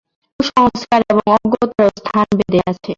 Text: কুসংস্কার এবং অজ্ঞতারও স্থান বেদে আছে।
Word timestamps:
কুসংস্কার 0.39 1.01
এবং 1.11 1.25
অজ্ঞতারও 1.35 1.89
স্থান 1.97 2.27
বেদে 2.37 2.59
আছে। 2.67 2.89